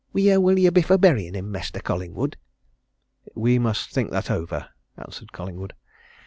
Wheer 0.13 0.41
will 0.41 0.57
you 0.57 0.71
be 0.71 0.81
for 0.81 0.97
buryin' 0.97 1.35
him, 1.35 1.51
Mestur 1.51 1.79
Collingwood?" 1.79 2.35
"We 3.35 3.59
must 3.59 3.91
think 3.91 4.09
that 4.09 4.31
over," 4.31 4.69
answered 4.97 5.31
Collingwood. 5.31 5.75